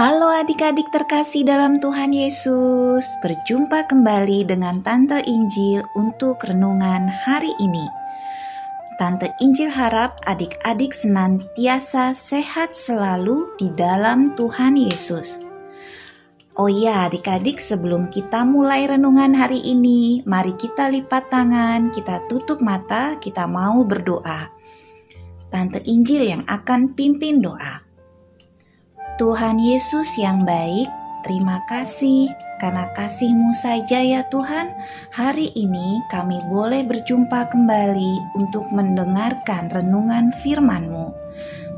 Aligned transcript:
Halo 0.00 0.32
adik-adik 0.32 0.88
terkasih 0.88 1.44
dalam 1.44 1.76
Tuhan 1.76 2.16
Yesus, 2.16 3.04
berjumpa 3.20 3.84
kembali 3.84 4.48
dengan 4.48 4.80
Tante 4.80 5.20
Injil 5.28 5.84
untuk 5.92 6.40
renungan 6.40 7.04
hari 7.04 7.52
ini. 7.60 7.84
Tante 8.96 9.36
Injil 9.44 9.68
harap 9.68 10.16
adik-adik 10.24 10.96
senantiasa 10.96 12.16
sehat 12.16 12.72
selalu 12.72 13.52
di 13.60 13.68
dalam 13.76 14.32
Tuhan 14.40 14.80
Yesus. 14.80 15.36
Oh 16.56 16.72
iya 16.72 17.04
adik-adik 17.04 17.60
sebelum 17.60 18.08
kita 18.08 18.48
mulai 18.48 18.88
renungan 18.88 19.36
hari 19.36 19.60
ini, 19.60 20.24
mari 20.24 20.56
kita 20.56 20.88
lipat 20.88 21.28
tangan, 21.28 21.92
kita 21.92 22.24
tutup 22.24 22.64
mata, 22.64 23.20
kita 23.20 23.44
mau 23.44 23.84
berdoa. 23.84 24.48
Tante 25.52 25.84
Injil 25.84 26.24
yang 26.24 26.48
akan 26.48 26.96
pimpin 26.96 27.44
doa. 27.44 27.89
Tuhan 29.20 29.60
Yesus 29.60 30.16
yang 30.16 30.48
baik, 30.48 30.88
terima 31.28 31.60
kasih 31.68 32.32
karena 32.56 32.88
kasih-Mu 32.96 33.52
saja 33.52 34.00
ya 34.00 34.24
Tuhan. 34.32 34.72
Hari 35.12 35.52
ini 35.60 36.00
kami 36.08 36.40
boleh 36.48 36.88
berjumpa 36.88 37.52
kembali 37.52 38.32
untuk 38.40 38.64
mendengarkan 38.72 39.68
renungan 39.68 40.32
firman-Mu. 40.40 41.12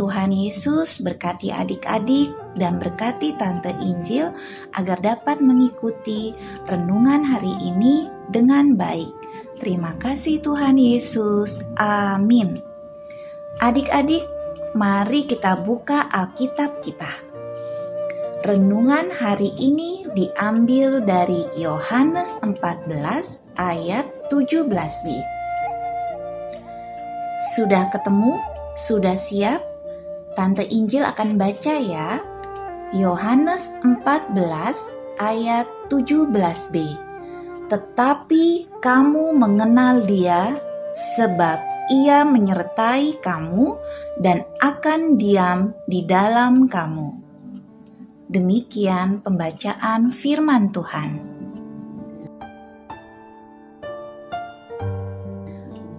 Tuhan 0.00 0.32
Yesus 0.32 1.04
berkati 1.04 1.52
adik-adik 1.52 2.32
dan 2.56 2.80
berkati 2.80 3.36
Tante 3.36 3.76
Injil 3.84 4.32
agar 4.72 4.96
dapat 5.04 5.36
mengikuti 5.44 6.32
renungan 6.64 7.20
hari 7.20 7.52
ini 7.60 8.08
dengan 8.32 8.80
baik. 8.80 9.12
Terima 9.60 9.92
kasih 10.00 10.40
Tuhan 10.40 10.80
Yesus. 10.80 11.60
Amin. 11.76 12.64
Adik-adik, 13.60 14.24
mari 14.72 15.28
kita 15.28 15.60
buka 15.60 16.08
Alkitab 16.08 16.80
kita. 16.80 17.25
Renungan 18.46 19.10
hari 19.10 19.50
ini 19.58 20.06
diambil 20.14 21.02
dari 21.02 21.42
Yohanes 21.58 22.38
14 22.46 22.86
ayat 23.58 24.06
17b. 24.30 25.06
Sudah 27.58 27.90
ketemu? 27.90 28.38
Sudah 28.78 29.18
siap? 29.18 29.58
Tante 30.38 30.62
Injil 30.62 31.02
akan 31.02 31.34
baca 31.34 31.74
ya. 31.74 32.22
Yohanes 32.94 33.74
14 33.82 34.38
ayat 35.18 35.66
17b. 35.90 36.74
Tetapi 37.66 38.78
kamu 38.78 39.34
mengenal 39.34 40.06
dia 40.06 40.54
sebab 40.94 41.58
ia 41.90 42.22
menyertai 42.22 43.18
kamu 43.18 43.74
dan 44.22 44.46
akan 44.62 45.18
diam 45.18 45.74
di 45.90 46.06
dalam 46.06 46.70
kamu 46.70 47.25
Demikian 48.26 49.22
pembacaan 49.22 50.10
firman 50.10 50.74
Tuhan. 50.74 51.10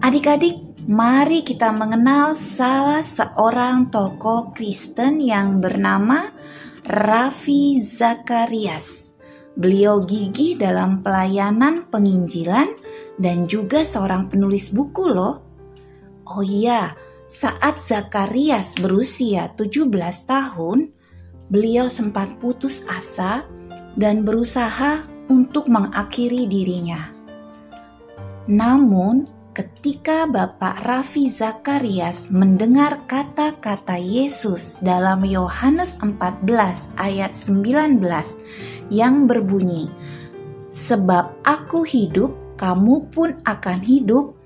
Adik-adik, 0.03 0.83
mari 0.91 1.47
kita 1.47 1.71
mengenal 1.71 2.35
salah 2.35 2.99
seorang 2.99 3.87
tokoh 3.87 4.51
Kristen 4.51 5.23
yang 5.23 5.63
bernama 5.63 6.27
Raffi 6.83 7.79
Zakarias. 7.79 9.15
Beliau 9.55 10.03
gigih 10.03 10.59
dalam 10.59 10.99
pelayanan 10.99 11.87
penginjilan 11.87 12.67
dan 13.15 13.47
juga 13.47 13.87
seorang 13.87 14.27
penulis 14.27 14.75
buku 14.75 15.15
loh. 15.15 15.39
Oh 16.27 16.43
iya, 16.43 16.91
saat 17.31 17.79
Zakarias 17.79 18.75
berusia 18.75 19.47
17 19.55 19.91
tahun, 20.27 20.96
beliau 21.47 21.87
sempat 21.87 22.27
putus 22.43 22.83
asa 22.87 23.43
dan 23.95 24.27
berusaha 24.27 25.03
untuk 25.27 25.67
mengakhiri 25.67 26.47
dirinya. 26.47 27.11
Namun, 28.47 29.27
ketika 29.51 30.29
Bapak 30.29 30.85
Raffi 30.85 31.27
Zakarias 31.27 32.29
mendengar 32.31 33.03
kata-kata 33.09 33.99
Yesus 33.99 34.79
dalam 34.79 35.25
Yohanes 35.27 35.99
14 35.99 36.93
ayat 36.95 37.35
19 37.35 38.37
yang 38.87 39.27
berbunyi, 39.27 39.91
"Sebab 40.71 41.43
aku 41.43 41.83
hidup, 41.83 42.55
kamu 42.55 43.11
pun 43.11 43.35
akan 43.43 43.83
hidup," 43.83 44.37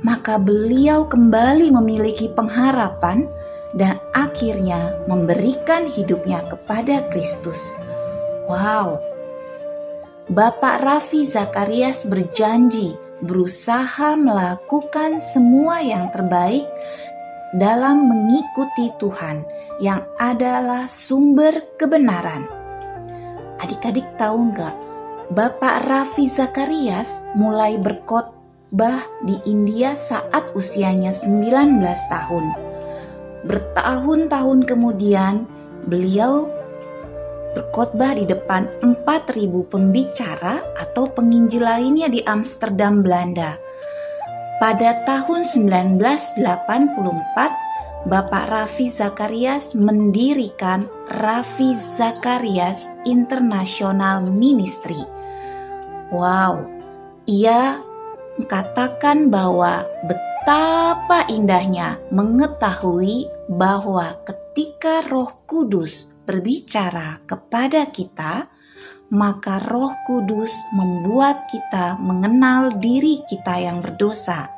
maka 0.00 0.40
beliau 0.40 1.04
kembali 1.10 1.68
memiliki 1.74 2.30
pengharapan 2.32 3.26
dan 3.72 4.00
akhirnya 4.12 5.00
memberikan 5.08 5.88
hidupnya 5.88 6.44
kepada 6.48 7.08
Kristus. 7.08 7.72
Wow. 8.48 9.00
Bapak 10.28 10.84
Raffi 10.84 11.24
Zakarias 11.26 12.04
berjanji 12.06 12.94
berusaha 13.24 14.16
melakukan 14.16 15.18
semua 15.18 15.80
yang 15.80 16.10
terbaik 16.12 16.64
dalam 17.56 18.08
mengikuti 18.08 18.92
Tuhan 18.96 19.44
yang 19.80 20.04
adalah 20.16 20.88
sumber 20.88 21.76
kebenaran. 21.76 22.48
Adik-adik 23.60 24.06
tahu 24.16 24.52
nggak? 24.52 24.76
Bapak 25.32 25.88
Raffi 25.88 26.28
Zakarias 26.28 27.24
mulai 27.32 27.80
berkhotbah 27.80 29.00
di 29.24 29.36
India 29.48 29.96
saat 29.96 30.52
usianya 30.52 31.14
19 31.14 31.80
tahun 32.10 32.71
Bertahun-tahun 33.42 34.70
kemudian, 34.70 35.50
beliau 35.90 36.46
berkhotbah 37.58 38.14
di 38.14 38.24
depan 38.24 38.70
4.000 38.80 39.66
pembicara 39.66 40.62
atau 40.78 41.10
penginjil 41.10 41.66
lainnya 41.66 42.06
di 42.06 42.22
Amsterdam, 42.22 43.02
Belanda. 43.02 43.58
Pada 44.62 44.94
tahun 45.02 45.42
1984, 45.42 48.06
Bapak 48.06 48.44
Raffi 48.50 48.90
Zakarias 48.90 49.74
mendirikan 49.74 50.86
Raffi 51.10 51.74
Zakarias 51.98 52.86
International 53.02 54.22
Ministry. 54.22 55.02
Wow, 56.14 56.70
ia 57.26 57.82
mengatakan 58.38 59.30
bahwa 59.30 59.82
Betapa 60.42 61.22
indahnya 61.30 62.02
mengetahui 62.10 63.30
bahwa 63.50 64.18
ketika 64.22 65.02
Roh 65.06 65.30
Kudus 65.48 66.10
berbicara 66.26 67.18
kepada 67.26 67.90
kita, 67.90 68.46
maka 69.12 69.60
Roh 69.68 69.92
Kudus 70.08 70.52
membuat 70.72 71.50
kita 71.52 72.00
mengenal 72.00 72.80
diri 72.80 73.20
kita 73.28 73.60
yang 73.60 73.84
berdosa. 73.84 74.48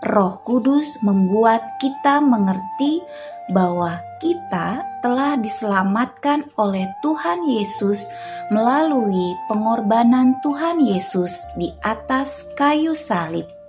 Roh 0.00 0.40
Kudus 0.44 1.00
membuat 1.04 1.80
kita 1.80 2.24
mengerti 2.24 3.04
bahwa 3.52 4.00
kita 4.20 4.84
telah 5.00 5.36
diselamatkan 5.36 6.44
oleh 6.56 6.88
Tuhan 7.04 7.44
Yesus 7.44 8.08
melalui 8.48 9.36
pengorbanan 9.48 10.38
Tuhan 10.40 10.80
Yesus 10.80 11.40
di 11.56 11.72
atas 11.84 12.48
kayu 12.56 12.96
salib. 12.96 13.59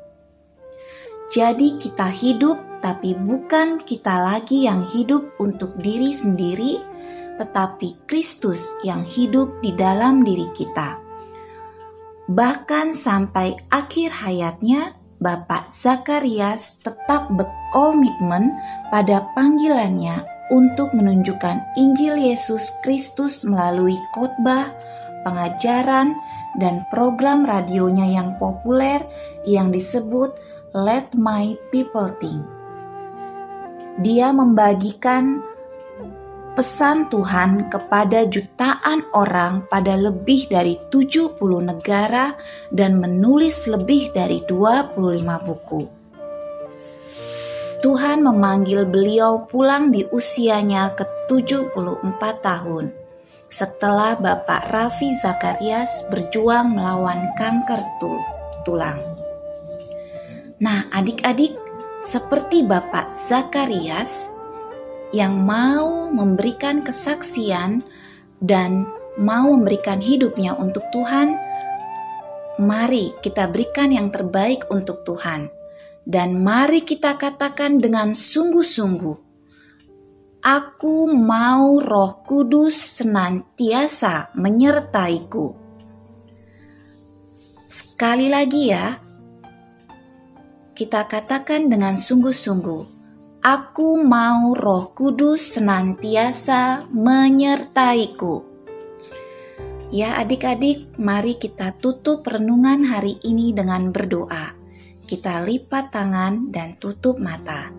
Jadi 1.31 1.79
kita 1.79 2.11
hidup 2.11 2.59
tapi 2.83 3.15
bukan 3.15 3.87
kita 3.87 4.19
lagi 4.19 4.67
yang 4.67 4.83
hidup 4.83 5.31
untuk 5.39 5.79
diri 5.79 6.11
sendiri, 6.11 6.75
tetapi 7.39 8.03
Kristus 8.03 8.67
yang 8.83 9.07
hidup 9.07 9.63
di 9.63 9.71
dalam 9.71 10.27
diri 10.27 10.51
kita. 10.51 10.99
Bahkan 12.27 12.91
sampai 12.91 13.55
akhir 13.71 14.27
hayatnya, 14.27 14.97
Bapak 15.21 15.71
Zakarias 15.71 16.81
tetap 16.83 17.31
berkomitmen 17.31 18.51
pada 18.91 19.23
panggilannya 19.31 20.25
untuk 20.51 20.91
menunjukkan 20.91 21.79
Injil 21.79 22.19
Yesus 22.19 22.75
Kristus 22.83 23.47
melalui 23.47 23.95
khotbah, 24.11 24.67
pengajaran, 25.23 26.11
dan 26.59 26.83
program 26.91 27.47
radionya 27.47 28.19
yang 28.19 28.35
populer 28.35 28.99
yang 29.47 29.71
disebut 29.71 30.35
Let 30.71 31.11
My 31.19 31.59
People 31.67 32.07
Think. 32.15 32.47
Dia 33.99 34.31
membagikan 34.31 35.43
pesan 36.55 37.11
Tuhan 37.11 37.67
kepada 37.67 38.23
jutaan 38.23 39.03
orang 39.11 39.67
pada 39.67 39.99
lebih 39.99 40.47
dari 40.47 40.79
70 40.87 41.35
negara 41.59 42.39
dan 42.71 43.03
menulis 43.03 43.67
lebih 43.67 44.15
dari 44.15 44.47
25 44.47 44.95
buku. 45.43 45.91
Tuhan 47.83 48.23
memanggil 48.23 48.87
beliau 48.87 49.51
pulang 49.51 49.91
di 49.91 50.07
usianya 50.07 50.95
ke-74 50.95 52.21
tahun 52.39 52.95
setelah 53.51 54.15
Bapak 54.15 54.71
Raffi 54.71 55.19
Zakarias 55.19 56.07
berjuang 56.07 56.79
melawan 56.79 57.27
kanker 57.35 57.83
tulang. 58.63 59.20
Nah, 60.61 60.85
adik-adik, 60.93 61.57
seperti 62.05 62.61
Bapak 62.61 63.09
Zakarias, 63.09 64.29
yang 65.09 65.41
mau 65.41 66.13
memberikan 66.13 66.85
kesaksian 66.85 67.81
dan 68.37 68.85
mau 69.17 69.57
memberikan 69.57 69.97
hidupnya 69.97 70.53
untuk 70.53 70.85
Tuhan, 70.93 71.33
mari 72.61 73.09
kita 73.25 73.49
berikan 73.49 73.89
yang 73.89 74.13
terbaik 74.13 74.69
untuk 74.69 75.01
Tuhan. 75.01 75.49
Dan 76.05 76.41
mari 76.45 76.85
kita 76.85 77.17
katakan 77.17 77.81
dengan 77.81 78.13
sungguh-sungguh, 78.13 79.33
Aku 80.41 81.09
mau 81.09 81.77
roh 81.77 82.21
kudus 82.25 83.01
senantiasa 83.01 84.33
menyertaiku. 84.33 85.53
Sekali 87.69 88.33
lagi 88.33 88.73
ya, 88.73 88.97
kita 90.81 91.05
katakan 91.05 91.69
dengan 91.69 91.93
sungguh-sungguh, 91.93 93.05
Aku 93.45 94.01
mau 94.01 94.57
roh 94.57 94.89
kudus 94.97 95.53
senantiasa 95.53 96.89
menyertaiku. 96.89 98.41
Ya 99.93 100.17
adik-adik, 100.17 100.97
mari 100.97 101.37
kita 101.37 101.77
tutup 101.77 102.25
renungan 102.25 102.81
hari 102.89 103.21
ini 103.21 103.53
dengan 103.53 103.93
berdoa. 103.93 104.57
Kita 105.05 105.45
lipat 105.45 105.93
tangan 105.93 106.49
dan 106.49 106.73
tutup 106.81 107.21
mata. 107.21 107.69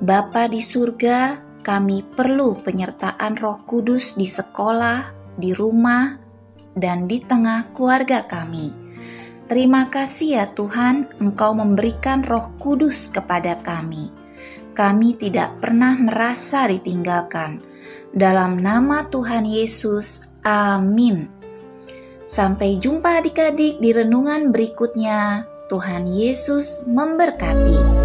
Bapa 0.00 0.48
di 0.48 0.64
surga, 0.64 1.44
kami 1.60 2.00
perlu 2.16 2.56
penyertaan 2.64 3.36
Roh 3.36 3.68
Kudus 3.68 4.16
di 4.16 4.24
sekolah, 4.24 5.12
di 5.36 5.52
rumah, 5.52 6.16
dan 6.72 7.04
di 7.04 7.20
tengah 7.20 7.68
keluarga 7.76 8.24
kami. 8.24 8.89
Terima 9.50 9.90
kasih 9.90 10.38
ya 10.38 10.46
Tuhan, 10.54 11.10
Engkau 11.18 11.58
memberikan 11.58 12.22
Roh 12.22 12.54
Kudus 12.62 13.10
kepada 13.10 13.58
kami. 13.58 14.06
Kami 14.78 15.18
tidak 15.18 15.58
pernah 15.58 15.98
merasa 15.98 16.70
ditinggalkan. 16.70 17.58
Dalam 18.14 18.62
nama 18.62 19.10
Tuhan 19.10 19.42
Yesus, 19.42 20.22
amin. 20.46 21.26
Sampai 22.30 22.78
jumpa 22.78 23.18
adik-adik 23.18 23.82
di 23.82 23.90
renungan 23.90 24.54
berikutnya. 24.54 25.42
Tuhan 25.66 26.06
Yesus 26.06 26.86
memberkati. 26.86 27.99